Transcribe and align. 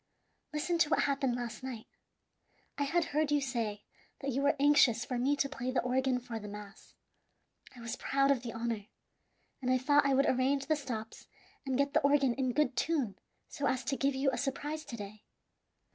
Listen 0.51 0.79
to 0.79 0.89
what 0.89 1.01
happened 1.01 1.35
last 1.35 1.61
night. 1.61 1.85
I 2.75 2.85
had 2.85 3.05
heard 3.13 3.31
you 3.31 3.39
say 3.39 3.83
that 4.21 4.31
you 4.31 4.41
were 4.41 4.55
anxious 4.59 5.05
for 5.05 5.19
me 5.19 5.35
to 5.35 5.47
play 5.47 5.69
the 5.69 5.83
organ 5.83 6.19
for 6.19 6.39
the 6.39 6.47
mass. 6.47 6.95
I 7.75 7.81
was 7.81 7.95
proud 7.97 8.31
of 8.31 8.41
the 8.41 8.51
honor, 8.51 8.87
and 9.61 9.69
I 9.69 9.77
thought 9.77 10.03
I 10.03 10.15
would 10.15 10.25
arrange 10.25 10.65
the 10.65 10.75
stops 10.75 11.27
and 11.67 11.77
get 11.77 11.93
the 11.93 12.01
organ 12.01 12.33
in 12.33 12.51
good 12.53 12.75
tune 12.75 13.15
so 13.47 13.67
as 13.67 13.83
to 13.83 13.95
give 13.95 14.15
you 14.15 14.31
a 14.31 14.39
surprise 14.39 14.85
to 14.85 14.97
day. 14.97 15.23